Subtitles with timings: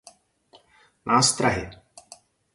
[1.11, 1.63] Nástrahy.